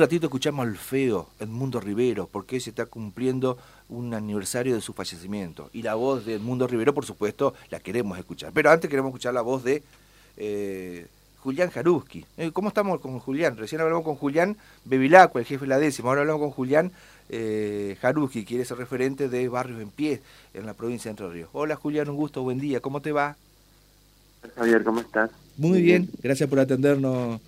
[0.00, 3.58] ratito escuchamos al feo Edmundo Rivero, porque se está cumpliendo
[3.88, 5.70] un aniversario de su fallecimiento.
[5.72, 8.52] Y la voz de Edmundo Rivero, por supuesto, la queremos escuchar.
[8.52, 9.82] Pero antes queremos escuchar la voz de
[10.36, 11.06] eh,
[11.38, 12.24] Julián Jaruski.
[12.36, 13.56] Eh, ¿Cómo estamos con Julián?
[13.56, 16.08] Recién hablamos con Julián Bevilacqua, el jefe de la décima.
[16.08, 16.92] Ahora hablamos con Julián
[17.28, 20.20] eh, Jaruski, que es el referente de Barrios en Pie
[20.54, 21.50] en la provincia de Entre Ríos.
[21.52, 22.80] Hola Julián, un gusto, buen día.
[22.80, 23.36] ¿Cómo te va?
[24.56, 25.30] Javier, ¿cómo estás?
[25.56, 27.40] Muy bien, gracias por atendernos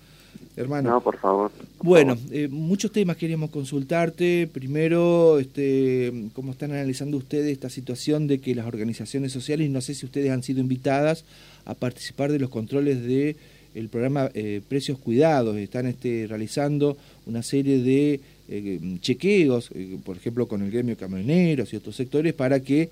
[0.55, 0.89] hermano.
[0.91, 1.51] No, por favor.
[1.81, 4.47] bueno, eh, muchos temas queríamos consultarte.
[4.51, 9.93] Primero, este, cómo están analizando ustedes esta situación de que las organizaciones sociales, no sé
[9.93, 11.25] si ustedes han sido invitadas
[11.65, 13.35] a participar de los controles de
[13.75, 15.57] el programa eh, Precios Cuidados.
[15.57, 19.69] Están este, realizando una serie de eh, chequeos,
[20.05, 22.89] por ejemplo, con el gremio camioneros y otros sectores, para que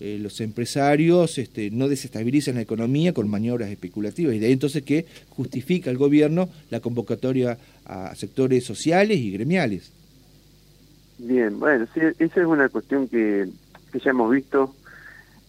[0.00, 4.82] eh, los empresarios este, no desestabilizan la economía con maniobras especulativas y de ahí entonces
[4.82, 9.92] que justifica el gobierno la convocatoria a sectores sociales y gremiales.
[11.18, 13.48] Bien, bueno, sí, esa es una cuestión que,
[13.92, 14.74] que ya hemos visto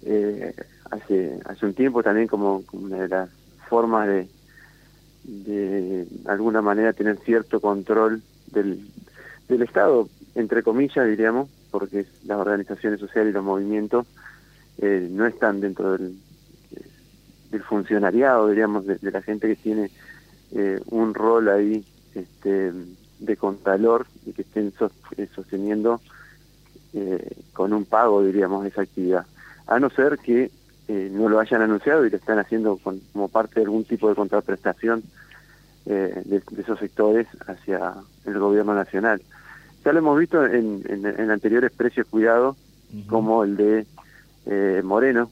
[0.05, 0.53] eh,
[0.91, 3.29] hace hace un tiempo también como, una de las
[3.67, 4.27] formas de,
[5.23, 8.87] de alguna manera tener cierto control del,
[9.47, 14.05] del Estado, entre comillas diríamos, porque las organizaciones sociales y los movimientos
[14.77, 16.17] eh, no están dentro del,
[17.49, 19.89] del funcionariado, diríamos, de, la gente que tiene
[20.51, 22.73] eh, un rol ahí este,
[23.19, 24.73] de contralor y que estén
[25.17, 26.01] eh, sosteniendo
[27.51, 29.25] con un pago, diríamos, esa actividad.
[29.67, 30.49] A no ser que
[30.87, 32.79] no lo hayan anunciado y lo están haciendo
[33.11, 35.03] como parte de algún tipo de contraprestación
[35.83, 39.21] de, esos sectores hacia el gobierno nacional.
[39.83, 42.55] Ya lo hemos visto en, en, anteriores precios cuidados,
[43.09, 43.85] como el de
[44.45, 45.29] eh, Moreno.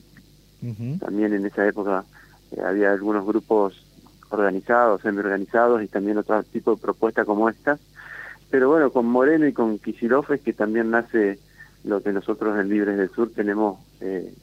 [1.00, 2.06] También en esa época
[2.52, 3.86] eh, había algunos grupos
[4.30, 7.78] organizados, semi-organizados y también otro tipo de propuestas como esta.
[8.50, 11.38] Pero bueno, con Moreno y con Kisilov es que también nace
[11.84, 14.34] lo que nosotros en Libres del Sur tenemos eh,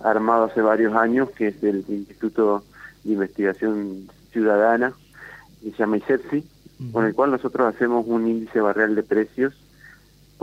[0.00, 2.62] armado hace varios años, que es el Instituto
[3.04, 4.92] de Investigación Ciudadana,
[5.62, 6.44] que se llama ICEPSI,
[6.92, 9.54] con el cual nosotros hacemos un índice barrial de precios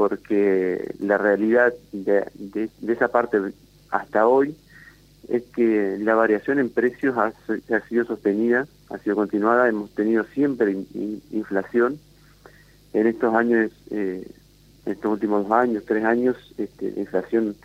[0.01, 2.25] porque la realidad de,
[2.87, 3.37] esa parte
[3.91, 4.55] hasta hoy
[5.29, 7.31] es que la variación en precios ha,
[7.87, 10.75] sido sostenida, ha sido continuada, hemos tenido siempre
[11.29, 11.99] inflación.
[12.93, 14.27] En estos años, eh,
[14.87, 17.55] estos últimos dos años, tres años, este, la inflación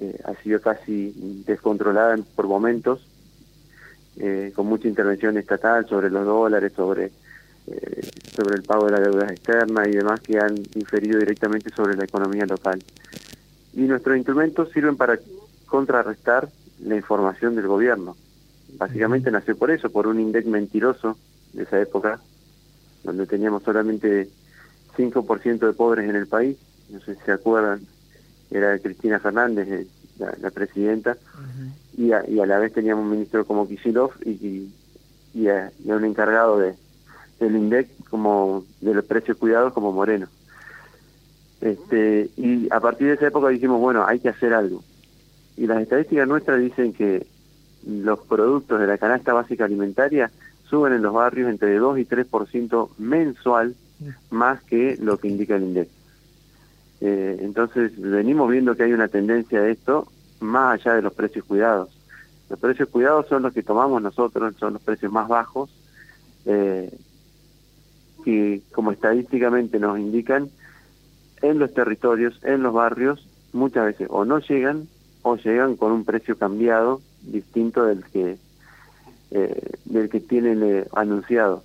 [0.00, 1.12] eh, ha sido casi
[1.46, 3.06] descontrolada por momentos,
[4.16, 7.10] eh, con mucha intervención estatal sobre los dólares, sobre
[7.66, 8.09] eh,
[8.40, 12.04] sobre el pago de la deuda externa y demás que han inferido directamente sobre la
[12.04, 12.82] economía local.
[13.74, 15.18] Y nuestros instrumentos sirven para
[15.66, 16.48] contrarrestar
[16.82, 18.16] la información del gobierno.
[18.78, 21.18] Básicamente nació por eso, por un INDEC mentiroso
[21.52, 22.18] de esa época,
[23.04, 24.28] donde teníamos solamente
[24.96, 26.56] 5% de pobres en el país,
[26.88, 27.80] no sé si se acuerdan,
[28.50, 29.86] era Cristina Fernández, eh,
[30.18, 31.16] la, presidenta,
[31.96, 34.70] y, a, la vez teníamos un ministro como Kicillof y,
[35.34, 36.74] y a un encargado de,
[37.40, 40.28] el INDEC como de los precios cuidados como Moreno.
[41.60, 44.82] Este, y a partir de esa época dijimos, bueno, hay que hacer algo.
[45.56, 47.26] Y las estadísticas nuestras dicen que
[47.86, 50.30] los productos de la canasta básica alimentaria
[50.68, 53.74] suben en los barrios entre 2 y 3% mensual
[54.30, 55.88] más que lo que indica el INDEC.
[57.02, 60.06] Eh, entonces venimos viendo que hay una tendencia de esto
[60.40, 61.90] más allá de los precios cuidados.
[62.48, 65.70] Los precios cuidados son los que tomamos nosotros, son los precios más bajos,
[66.46, 66.90] eh,
[68.22, 70.50] que como estadísticamente nos indican,
[71.42, 74.88] en los territorios, en los barrios, muchas veces o no llegan
[75.22, 78.36] o llegan con un precio cambiado distinto del que
[79.30, 81.62] eh, del que tienen eh, anunciado.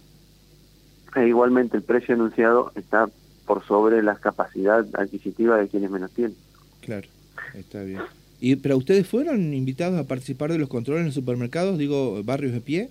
[1.15, 3.09] E igualmente el precio anunciado está
[3.45, 6.35] por sobre la capacidad adquisitiva de quienes menos tienen.
[6.81, 7.07] Claro,
[7.53, 8.01] está bien.
[8.39, 12.53] ¿Y, ¿Pero ustedes fueron invitados a participar de los controles en los supermercados, digo, barrios
[12.53, 12.89] de pie?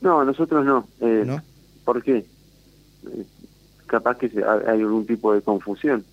[0.00, 0.88] No, nosotros no.
[1.00, 1.42] Eh, ¿No?
[1.88, 2.18] ¿Por qué?
[2.18, 3.24] Eh,
[3.86, 6.04] capaz que hay algún tipo de confusión.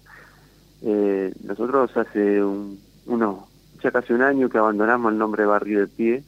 [0.82, 3.40] Eh, nosotros hace un, unos,
[3.84, 6.24] ya casi un año que abandonamos el nombre Barrio de Pie,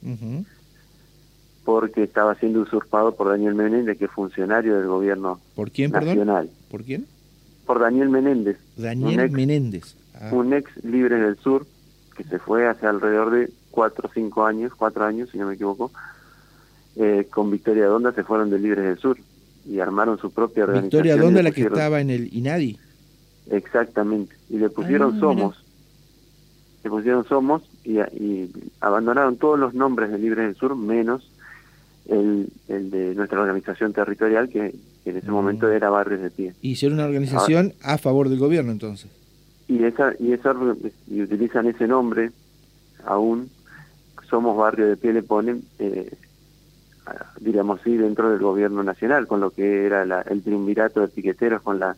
[1.63, 6.49] porque estaba siendo usurpado por Daniel Menéndez, que es funcionario del gobierno ¿Por quién, nacional.
[6.69, 7.07] ¿Por quién?
[7.65, 8.57] Por Daniel Menéndez.
[8.75, 9.95] Daniel Menéndez.
[10.13, 10.29] Ah.
[10.33, 11.65] Un ex libre del sur,
[12.17, 15.53] que se fue hace alrededor de cuatro o cinco años, cuatro años si no me
[15.53, 15.89] equivoco,
[16.97, 19.17] eh, con Victoria Donda se fueron de Libres del Sur
[19.67, 21.03] y armaron su propia organización.
[21.03, 22.77] Victoria Donda la que estaba en el INADI.
[23.51, 25.63] Exactamente, y le pusieron ah, Somos,
[26.83, 27.97] le pusieron Somos y,
[28.81, 31.31] abandonaron todos los nombres de Libres del Sur menos
[32.07, 34.73] el, el de nuestra organización territorial que
[35.07, 36.53] que en ese momento era Barrios de Pie.
[36.61, 39.09] Y hicieron una organización a favor del gobierno entonces.
[39.69, 40.53] Y esa y esa
[41.09, 42.31] y utilizan ese nombre
[43.05, 43.49] aún
[44.29, 46.11] somos Barrio de Pie le ponen eh,
[47.39, 51.79] diríamos sí dentro del gobierno nacional con lo que era el triunvirato de piqueteros con
[51.79, 51.95] la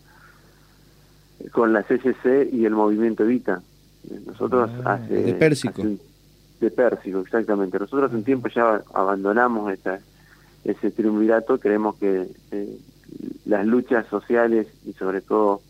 [1.52, 3.62] con la CCC y el movimiento Evita.
[4.26, 5.84] Nosotros ah, hace de Pérsico.
[6.60, 7.80] de Pérsico exactamente.
[7.80, 10.00] Nosotros hace un tiempo ya abandonamos esa
[10.64, 11.60] ese triunvirato.
[11.60, 12.78] Creemos que eh,
[13.46, 15.62] las luchas sociales y sobre todo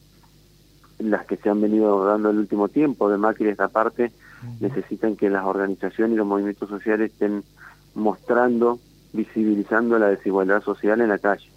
[0.99, 4.11] las que se han venido dando el último tiempo de Macri esta parte
[4.59, 7.43] necesitan que las organizaciones y los movimientos sociales estén
[7.95, 8.79] mostrando
[9.13, 11.49] visibilizando la desigualdad social en la calle.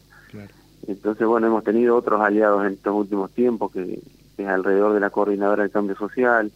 [0.86, 4.00] Entonces, bueno, hemos tenido otros aliados en estos últimos tiempos, que,
[4.38, 6.50] es alrededor de la coordinadora del cambio social,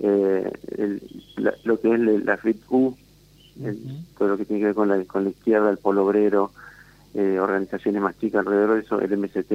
[0.00, 0.50] eh,
[1.64, 2.96] lo que es la FITU,
[4.18, 6.52] todo lo que tiene que ver con la, con la izquierda, el polo obrero,
[7.14, 9.52] eh, organizaciones más chicas alrededor de eso, el MST.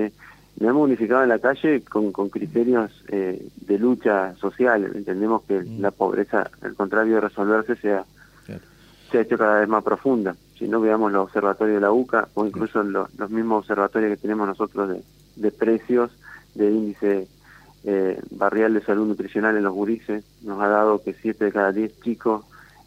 [0.59, 4.91] Nos hemos unificado en la calle con, con criterios eh, de lucha social.
[4.95, 8.03] Entendemos que la pobreza, al contrario de resolverse, sea,
[9.11, 12.27] se ha hecho cada vez más profunda si no veamos los observatorios de la UCA
[12.33, 14.97] o incluso los, mismos observatorios que tenemos nosotros
[15.37, 16.11] de, precios,
[16.53, 17.27] de índice
[17.85, 21.71] eh, barrial de salud nutricional en los gurises, nos ha dado que 7 de cada
[21.71, 22.43] 10 chicos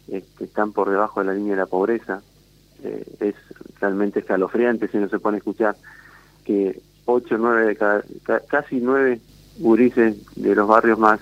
[0.07, 2.21] que están por debajo de la línea de la pobreza.
[2.83, 3.35] Eh, es
[3.79, 5.75] realmente escalofriante si no se pone a escuchar
[6.43, 8.03] que 8, 9 de cada,
[8.47, 9.19] casi 9
[9.57, 11.21] gurises de los barrios más,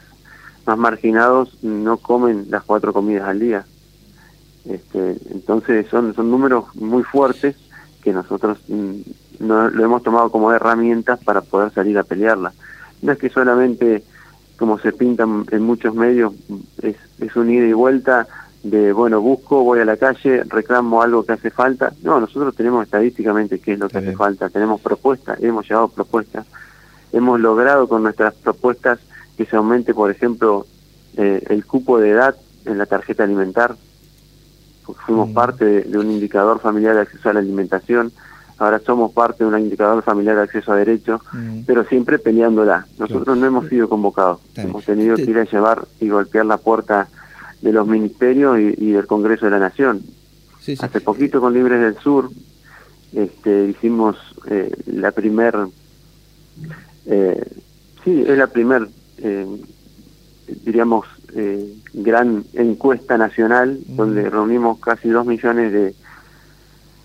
[0.66, 3.66] más marginados no comen las cuatro comidas al día.
[4.66, 7.56] Este, entonces son, son números muy fuertes
[8.02, 8.92] que nosotros mm,
[9.40, 12.54] no, lo hemos tomado como herramientas para poder salir a pelearla.
[13.02, 14.04] No es que solamente,
[14.58, 16.34] como se pintan en muchos medios,
[16.82, 18.28] es, es un ida y vuelta
[18.64, 21.94] de, bueno, busco, voy a la calle, reclamo algo que hace falta.
[22.04, 26.46] No, nosotros tenemos estadísticamente qué es lo que hace falta, tenemos propuestas, hemos llevado propuestas,
[27.12, 29.00] hemos logrado con nuestras propuestas
[29.38, 30.68] que se aumente, por ejemplo,
[31.18, 32.36] eh, el cupo de edad
[32.66, 33.76] en la tarjeta alimentar,
[35.06, 38.12] fuimos parte de, un indicador familiar de acceso a la alimentación,
[38.58, 41.62] ahora somos parte de un indicador familiar de acceso a derechos, mm.
[41.66, 42.86] pero siempre peleándola.
[43.00, 47.08] Nosotros no hemos sido convocados, hemos tenido que ir a llevar y golpear la puerta
[47.62, 50.02] de los ministerios y, del Congreso de la Nación.
[50.80, 52.30] Hace poquito con Libres del Sur
[53.14, 54.16] este, hicimos
[54.50, 55.56] eh, la primer,
[57.06, 57.46] eh,
[58.04, 58.88] sí, es la primer,
[59.18, 59.46] eh,
[60.64, 61.06] diríamos,
[61.36, 65.96] eh, gran encuesta nacional donde reunimos casi dos millones de,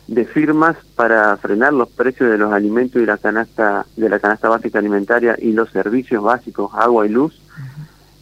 [0.08, 4.48] de firmas para frenar los precios de los alimentos y la canasta de la canasta
[4.48, 7.40] básica alimentaria y los servicios básicos agua y luz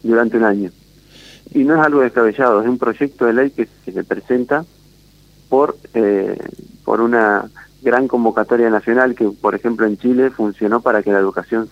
[0.03, 0.71] durante un año.
[1.53, 4.65] Y no es algo descabellado es un proyecto de ley que, se presenta
[5.49, 6.37] por eh,
[6.83, 7.45] por una
[7.81, 11.69] gran convocatoria nacional que por ejemplo en Chile funcionó para que la educación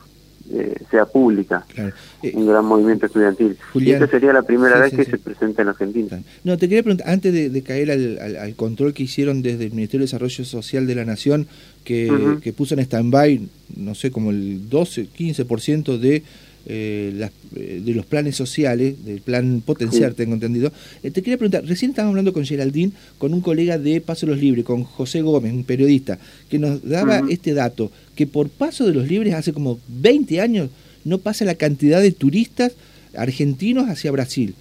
[0.51, 3.57] eh, sea pública, eh, un gran movimiento estudiantil.
[3.75, 6.21] y esta sería la primera vez que se presenta en Argentina.
[6.43, 10.07] No, te quería preguntar, antes de, caer al, control que hicieron desde el Ministerio de
[10.07, 11.47] Desarrollo Social de la Nación,
[11.85, 13.41] que, que puso en stand-by,
[13.77, 16.23] no sé, como el 12, 15% de
[16.65, 20.71] eh, eh, de los planes sociales, del plan potenciar, tengo entendido.
[21.03, 24.31] Eh, te quería preguntar, recién estábamos hablando con Geraldine, con un colega de Paso de
[24.31, 26.19] los Libres, con José Gómez, un periodista,
[26.49, 30.69] que nos daba este dato, que por Paso de los Libres hace como 20 años
[31.03, 32.71] no pasa la cantidad de turistas
[33.15, 34.55] argentinos hacia Brasil.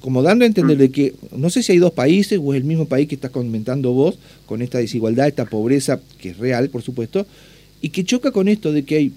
[0.00, 2.64] Como dando a entender de que no sé si hay dos países o es el
[2.64, 6.82] mismo país que estás comentando vos, con esta desigualdad, esta pobreza, que es real, por
[6.82, 7.24] supuesto,
[7.80, 9.12] y que choca con esto de que hay,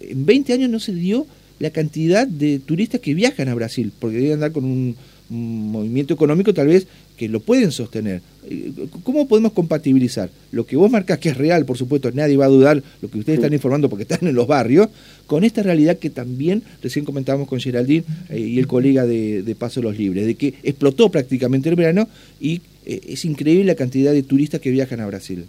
[0.00, 1.26] en 20 años no se dio
[1.58, 4.96] la cantidad de turistas que viajan a Brasil, porque deben andar con un,
[5.30, 8.20] movimiento económico tal vez que lo pueden sostener.
[8.44, 12.44] Eh, ¿Cómo podemos compatibilizar lo que vos marcas que es real, por supuesto, nadie va
[12.44, 14.88] a dudar lo que ustedes están informando porque están en los barrios,
[15.26, 19.80] con esta realidad que también recién comentábamos con Geraldine eh, y el colega de, Paso
[19.80, 22.06] Los Libres, de que explotó prácticamente el verano
[22.38, 25.46] y eh, es increíble la cantidad de turistas que viajan a Brasil?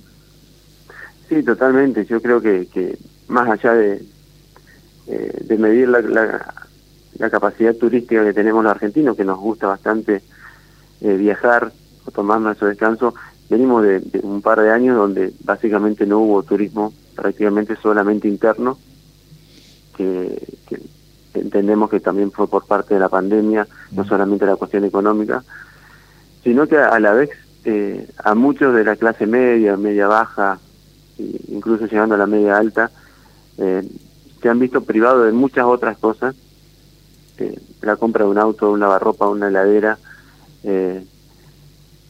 [1.27, 2.05] Sí, totalmente.
[2.05, 2.97] Yo creo que, que
[3.27, 4.01] más allá de,
[5.07, 10.21] eh, de medir la, la, capacidad turística que tenemos los argentinos, que nos gusta bastante
[11.01, 11.71] eh, viajar
[12.05, 13.13] o tomar nuestro descanso.
[13.49, 18.77] Venimos de, un par de años donde básicamente no hubo turismo, prácticamente solamente interno,
[19.95, 20.41] que,
[21.33, 24.07] entendemos que también fue por parte de la pandemia, no mm.
[24.07, 25.43] solamente la cuestión económica,
[26.43, 27.29] sino que a, la vez
[27.65, 30.59] eh, a muchos de la clase media, media baja,
[31.17, 32.89] incluso llegando a la media alta,
[33.57, 33.83] eh,
[34.45, 36.35] se han visto privados de muchas otras cosas,
[37.39, 39.97] eh, la compra de un auto, un lavarropa, una heladera,
[40.63, 41.03] eh,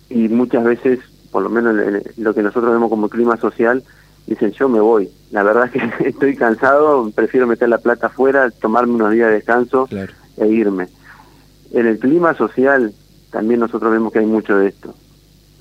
[0.10, 1.00] y muchas veces,
[1.32, 1.74] por lo menos
[2.18, 3.86] lo que nosotros vemos como clima social,
[4.28, 5.10] dicen yo me voy.
[5.32, 9.36] La verdad es que estoy cansado, prefiero meter la plata afuera, tomarme unos días de
[9.36, 9.88] descanso
[10.36, 10.90] e irme.
[11.72, 12.94] En el clima social
[13.32, 14.94] también nosotros vemos que hay mucho de esto.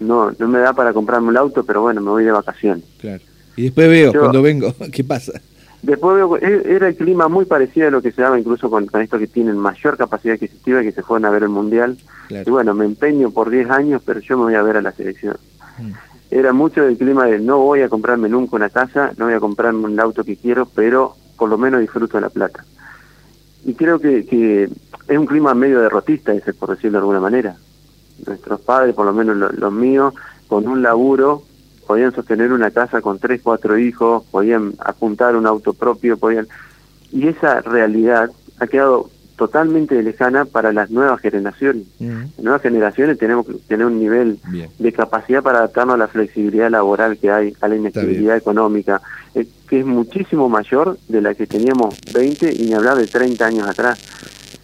[0.01, 2.85] No, no me da para comprarme un auto, pero bueno, me voy de vacaciones.
[2.99, 3.23] Claro.
[3.55, 5.41] Y después veo, cuando vengo, ¿qué pasa?
[5.85, 8.89] Después veo, e, era el clima muy parecido a lo que se daba incluso con,
[9.03, 11.99] estos que tienen mayor capacidad adquisitiva y que se fueron a ver el Mundial.
[12.31, 14.93] Y bueno, me empeño por 10 años, pero yo me voy a ver a la
[14.93, 15.37] selección.
[15.79, 15.91] Mm.
[16.31, 19.41] Era mucho del clima de no voy a comprarme nunca una casa, no voy a
[19.41, 22.65] comprarme un auto que quiero, pero por lo menos disfruto de la plata.
[23.67, 27.57] Y creo que, que es un clima medio derrotista ese, por decirlo de alguna manera.
[28.27, 30.15] Nuestros padres, por lo menos los míos,
[30.49, 31.43] con un laburo
[31.87, 36.49] podían sostener una casa con tres, cuatro hijos, podían apuntar un auto propio, podían...
[37.13, 41.87] Y esa realidad ha quedado totalmente lejana para las nuevas generaciones.
[41.99, 44.39] Las nuevas generaciones tenemos que tener un nivel
[44.79, 49.01] de capacidad para adaptarnos a la flexibilidad laboral que hay, a la inestabilidad económica,
[49.35, 53.45] eh, que es muchísimo mayor de la que teníamos 20 y ni hablar de 30
[53.45, 53.99] años atrás.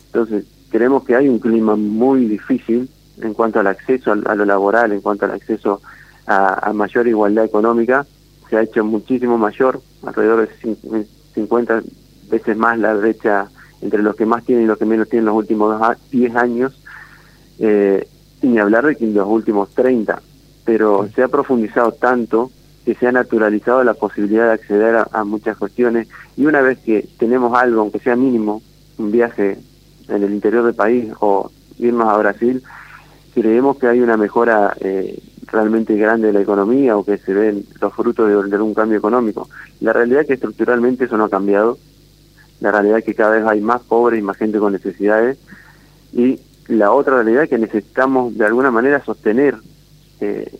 [0.06, 2.88] Entonces, creemos que hay un clima muy difícil
[3.20, 5.82] en cuanto al acceso a, lo laboral, en cuanto al acceso
[6.30, 8.06] a, mayor igualdad económica,
[8.48, 11.82] se ha hecho muchísimo mayor, alrededor de 50
[12.30, 13.48] veces más la brecha
[13.82, 16.80] entre los que más tienen y los que menos tienen los últimos 10 años,
[17.58, 18.06] eh,
[18.42, 20.22] y ni hablar de que en los últimos 30,
[20.64, 22.50] pero se ha profundizado tanto
[22.84, 27.06] que se ha naturalizado la posibilidad de acceder a, muchas cuestiones y una vez que
[27.18, 28.62] tenemos algo, aunque sea mínimo,
[28.98, 29.58] un viaje
[30.08, 32.62] en el interior del país o irnos a Brasil,
[33.34, 35.18] creemos que hay una mejora eh,
[35.50, 38.98] realmente grande de la economía o que se ven los frutos de, de, un cambio
[38.98, 39.48] económico.
[39.80, 41.78] La realidad es que estructuralmente eso no ha cambiado.
[42.60, 45.38] La realidad es que cada vez hay más pobres y más gente con necesidades.
[46.12, 49.56] Y la otra realidad es que necesitamos de alguna manera sostener
[50.20, 50.52] eh,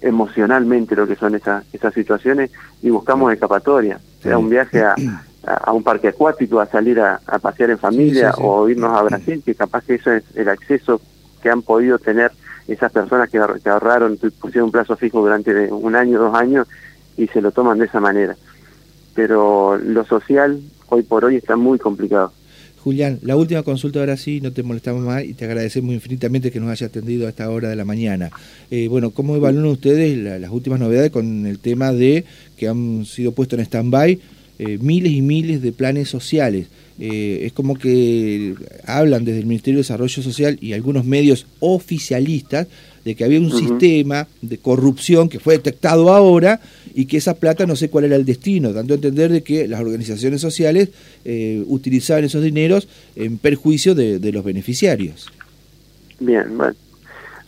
[0.00, 2.50] emocionalmente lo que son esas, esas situaciones
[2.82, 4.94] y buscamos escapatoria, sea un viaje a,
[5.44, 9.54] a, un parque acuático, a salir a, pasear en familia o irnos a Brasil, que
[9.54, 11.00] capaz que eso es el acceso
[11.42, 12.32] que han podido tener
[12.72, 16.68] esas personas que, ahorraron, pusieron un plazo fijo durante un año, dos años
[17.16, 18.36] y se lo toman de esa manera.
[19.14, 22.32] Pero lo social hoy por hoy está muy complicado.
[22.82, 26.60] Julián, la última consulta ahora sí, no te molestamos más y te agradecemos infinitamente que
[26.60, 28.30] nos haya atendido a esta hora de la mañana.
[28.70, 32.24] Eh, bueno, ¿cómo evalúan ustedes las últimas novedades con el tema de
[32.56, 34.18] que han sido puestos en stand-by
[34.60, 36.68] eh, miles y miles de planes sociales?
[36.98, 42.66] Eh, es como que hablan desde el Ministerio de Desarrollo Social y algunos medios oficialistas
[43.06, 46.60] de que había un sistema de corrupción que fue detectado ahora
[46.94, 49.66] y que esa plata no sé cuál era el destino, dando a entender de que
[49.66, 50.90] las organizaciones sociales
[51.24, 52.86] eh, utilizaban esos dineros
[53.16, 55.30] en perjuicio de, de los beneficiarios.
[56.18, 56.74] Bien, bueno,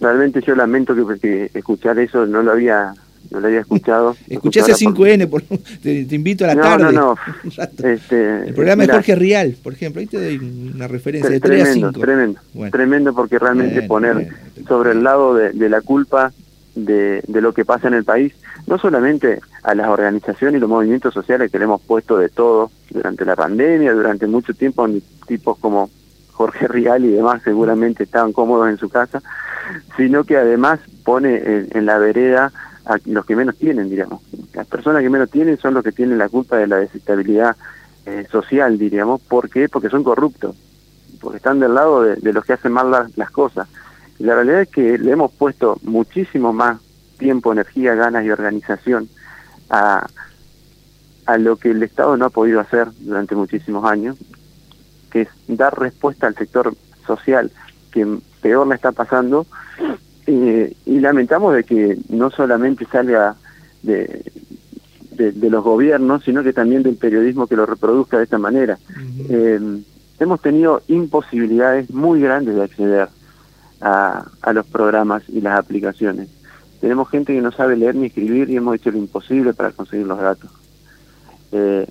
[0.00, 2.94] realmente yo lamento que escuchar eso no lo había
[3.30, 4.16] no lo había escuchado.
[4.28, 5.42] Escuché hace 5N, por...
[5.42, 6.92] te, invito a la tarde.
[6.92, 7.14] No,
[7.44, 11.40] no, este, El programa de Jorge Rial, por ejemplo, ahí te doy una referencia de
[11.40, 11.92] 3 a 5.
[11.92, 14.28] Tremendo, tremendo porque realmente poner
[14.66, 16.32] sobre el lado de, la culpa
[16.74, 18.34] de, de, lo que pasa en el país,
[18.66, 22.70] no solamente a las organizaciones y los movimientos sociales que le hemos puesto de todo
[22.90, 24.86] durante la pandemia, durante mucho tiempo,
[25.26, 25.90] tipos como
[26.32, 29.22] Jorge Rial y demás seguramente estaban cómodos en su casa,
[29.96, 32.52] sino que además pone en la vereda
[32.84, 34.22] a los que menos tienen, digamos.
[34.54, 37.56] Las personas que menos tienen son los que tienen la culpa de la desestabilidad
[38.06, 39.20] eh, social, diríamos.
[39.20, 39.68] ¿Por qué?
[39.68, 40.56] Porque son corruptos,
[41.20, 43.68] porque están del lado de, los que hacen mal las, cosas.
[44.18, 46.80] La realidad es que le hemos puesto muchísimo más
[47.18, 49.08] tiempo, energía, ganas y organización
[49.70, 50.06] a,
[51.26, 54.16] a lo que el Estado no ha podido hacer durante muchísimos años,
[55.10, 56.74] que es dar respuesta al sector
[57.06, 57.52] social
[57.92, 59.46] que peor le está pasando
[60.26, 63.34] eh, y lamentamos de que no solamente salga
[63.82, 64.22] de,
[65.10, 68.78] de, los gobiernos, sino que también del periodismo que lo reproduzca de esta manera.
[69.28, 69.80] Eh,
[70.20, 73.08] hemos tenido imposibilidades muy grandes de acceder
[73.80, 76.28] a, a, los programas y las aplicaciones.
[76.80, 80.06] Tenemos gente que no sabe leer ni escribir y hemos hecho lo imposible para conseguir
[80.06, 80.50] los datos.
[81.50, 81.86] Eh,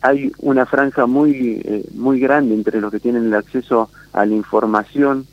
[0.00, 5.26] hay una franja muy, muy grande entre los que tienen el acceso a la información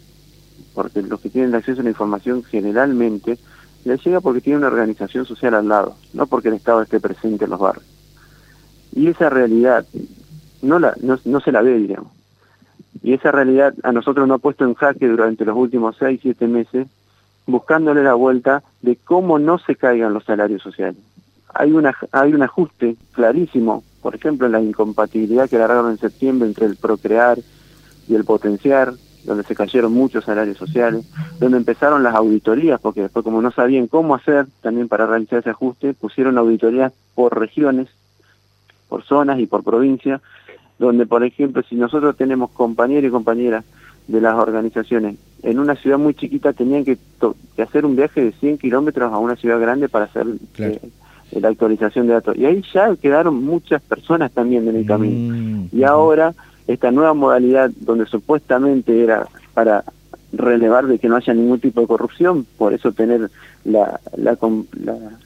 [0.80, 3.38] porque los que tienen acceso a la información generalmente
[3.84, 7.44] les llega porque tiene una organización social al lado, no porque el Estado esté presente
[7.44, 7.84] en los barrios.
[8.94, 9.86] Y esa realidad
[10.62, 12.14] no, la, no, se la ve, digamos.
[13.04, 16.48] Y esa realidad a nosotros nos ha puesto en jaque durante los últimos seis, siete
[16.48, 16.88] meses,
[17.46, 21.02] buscándole la vuelta de cómo no se caigan los salarios sociales.
[21.54, 26.48] Hay, una, hay un ajuste clarísimo, por ejemplo, en la incompatibilidad que agarraron en septiembre
[26.48, 27.38] entre el procrear
[28.08, 31.06] y el potenciar, donde se cayeron muchos salarios sociales,
[31.40, 35.50] donde empezaron las auditorías, porque después como no sabían cómo hacer también para realizar ese
[35.50, 37.88] ajuste, pusieron auditorías por regiones,
[38.88, 40.22] por zonas y por provincia,
[40.78, 43.66] donde por ejemplo si nosotros tenemos compañeros y compañeras
[44.08, 46.98] de las organizaciones en una ciudad muy chiquita tenían que,
[47.62, 50.26] hacer un viaje de 100 kilómetros a una ciudad grande para hacer
[50.58, 50.80] eh,
[51.32, 52.38] la actualización de datos.
[52.38, 55.34] Y ahí ya quedaron muchas personas también en el camino.
[55.34, 56.34] Mm, y ahora
[56.70, 59.84] esta nueva modalidad donde supuestamente era para
[60.32, 63.32] relevar de que no haya ningún tipo de corrupción, por eso tener
[63.66, 64.38] la, la,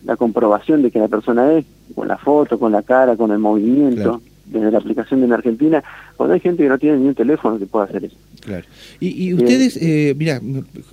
[0.05, 3.39] la, comprobación de que la persona es, con la foto, con la cara, con el
[3.39, 5.83] movimiento, desde la aplicación de en Argentina,
[6.15, 8.15] cuando hay gente que no tiene ni un teléfono que pueda hacer eso.
[8.39, 8.65] Claro.
[9.01, 10.39] Y, ustedes, eh, mira,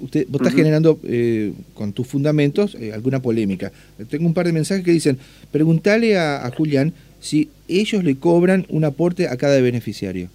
[0.00, 3.71] usted, vos estás generando eh, con tus fundamentos eh, alguna polémica.
[4.09, 5.19] Tengo un par de mensajes que dicen,
[5.52, 10.28] preguntale a Julián si ellos le cobran un aporte a cada beneficiario.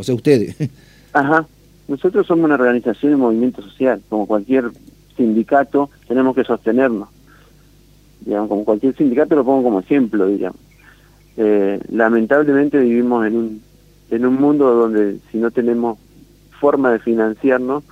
[0.00, 0.56] O sea, ustedes.
[1.12, 1.46] Ajá.
[1.86, 4.70] Nosotros somos una organización de movimiento social, como cualquier
[5.16, 7.08] sindicato tenemos que sostenernos.
[8.20, 10.58] Digamos, como cualquier sindicato lo pongo como ejemplo, digamos.
[11.36, 13.62] Eh, lamentablemente vivimos en un,
[14.10, 15.98] en un mundo donde si no tenemos
[16.60, 17.84] forma de financiarnos,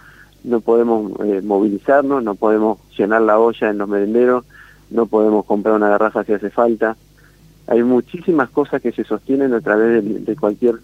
[0.45, 4.45] no podemos eh, movilizarnos, no podemos llenar la olla en los merenderos,
[4.91, 6.97] no podemos comprar una garrafa si hace falta.
[7.67, 10.77] Hay muchísimas cosas que se sostienen a través de cualquier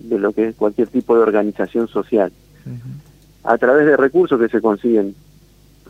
[0.00, 2.32] de lo que es cualquier tipo de organización social.
[3.44, 5.14] A través de recursos que se consiguen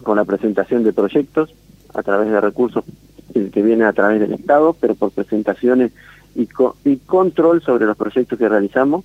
[0.03, 1.55] con la presentación de proyectos,
[1.95, 2.85] a través de recursos
[3.33, 5.93] que vienen a través del Estado, pero por presentaciones
[6.35, 6.49] y,
[6.85, 9.05] y control sobre los proyectos que realizamos,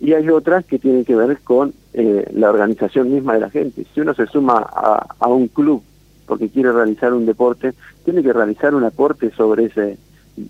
[0.00, 3.86] y hay otras que tienen que ver con eh, la organización misma de la gente.
[3.94, 5.82] Si uno se suma a, a, un club
[6.26, 7.72] porque quiere realizar un deporte,
[8.04, 9.96] tiene que realizar un aporte sobre ese,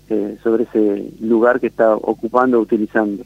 [0.09, 3.23] eh, sobre ese lugar que está ocupando o utilizando.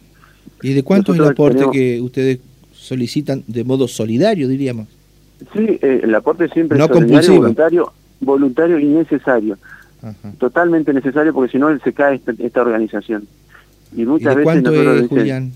[0.62, 2.40] ¿Y de cuánto es el aporte que ustedes
[2.74, 4.88] solicitan de modo solidario, diríamos?
[5.54, 9.58] Sí, eh, el aporte siempre es solidario, voluntario, voluntario y necesario.
[10.40, 13.28] Totalmente necesario porque si no se cae esta, organización.
[13.96, 15.52] Y muchas veces cuánto es, Julián?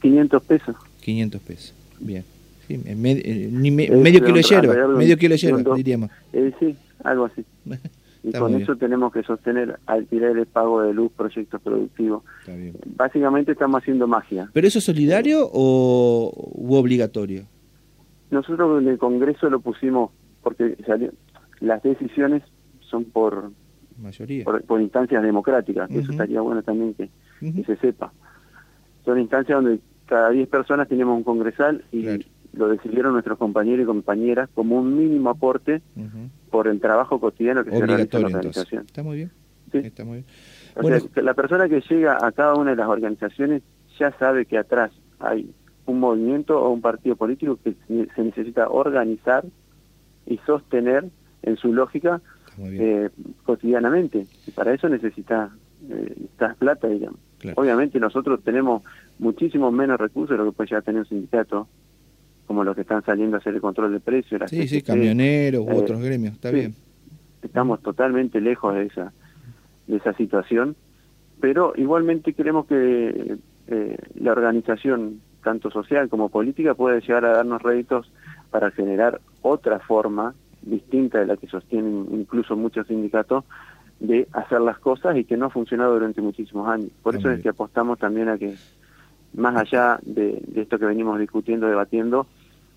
[0.00, 0.76] 500 pesos.
[1.00, 2.24] 500 pesos, bien.
[2.68, 6.10] Sí, medio kilo de hierba, medio kilo de hierba, diríamos.
[6.32, 7.44] Eh, sí, algo así.
[8.22, 12.22] y con eso tenemos que sostener alquileres, pago de luz, proyectos productivos.
[12.96, 14.48] Básicamente estamos haciendo magia.
[14.52, 16.32] ¿Pero eso es solidario o
[16.68, 17.44] obligatorio?
[18.30, 20.10] Nosotros en el Congreso lo pusimos
[20.42, 20.76] porque
[21.60, 22.42] las decisiones
[22.80, 23.50] son por
[23.98, 27.10] mayoría por, instancias democráticas, eso estaría bueno también que,
[27.64, 28.12] se sepa.
[29.04, 32.06] Son instancias donde cada 10 personas tenemos un congresal y
[32.52, 35.82] lo decidieron nuestros compañeros y compañeras como un mínimo aporte
[36.50, 38.84] por el trabajo cotidiano que se realiza en la organización.
[38.86, 39.30] Está muy bien.
[39.70, 39.78] ¿Sí?
[39.78, 40.26] Está muy bien.
[40.80, 43.62] Bueno, la persona que llega a cada una de las organizaciones
[43.98, 45.50] ya sabe que atrás hay
[45.86, 49.44] un movimiento o un partido político que se necesita organizar
[50.26, 51.06] y sostener
[51.42, 52.20] en su lógica
[52.58, 53.10] eh,
[53.44, 54.26] cotidianamente.
[54.46, 55.50] Y para eso necesita
[55.88, 56.26] eh,
[56.58, 57.18] plata, digamos.
[57.56, 58.82] Obviamente nosotros tenemos
[59.18, 61.68] muchísimo menos recursos de lo que puede llegar a tener un sindicato
[62.46, 64.42] como los que están saliendo a hacer el control de precios.
[64.48, 66.74] Sí, sí, camioneros u eh, otros gremios, está bien.
[67.42, 69.12] Estamos totalmente lejos de esa,
[69.86, 70.76] de esa situación,
[71.40, 77.62] pero igualmente queremos que eh, la organización, tanto social como política, pueda llegar a darnos
[77.62, 78.12] réditos
[78.50, 83.44] para generar otra forma distinta de la que sostienen incluso muchos sindicatos
[83.98, 86.90] de hacer las cosas y que no ha funcionado durante muchísimos años.
[87.02, 88.54] Por eso es que apostamos también a que,
[89.34, 92.26] más allá de esto que venimos discutiendo, debatiendo,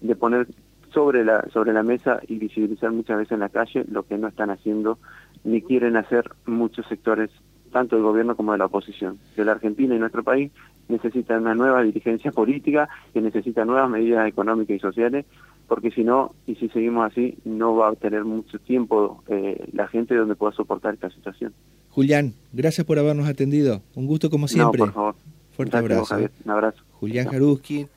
[0.02, 0.48] de poner
[0.94, 4.28] sobre la sobre la mesa y visibilizar muchas veces en la calle lo que no
[4.28, 4.98] están haciendo
[5.44, 7.30] ni quieren hacer muchos sectores
[7.72, 9.20] tanto del gobierno como de la oposición.
[9.36, 10.52] De la Argentina y nuestro país
[10.88, 15.26] necesitan una nueva dirigencia política que necesita nuevas medidas económicas y sociales
[15.68, 19.88] porque si no, y si seguimos así, no va a tener mucho tiempo eh, la
[19.88, 21.54] gente donde pueda soportar esta situación.
[21.90, 23.82] Julián, gracias por habernos atendido.
[23.96, 24.80] Un gusto como siempre.
[24.80, 25.16] No, por favor.
[25.56, 26.18] Fuerte abrazo.
[26.18, 26.84] Un abrazo.
[27.00, 27.88] Julián Jaruski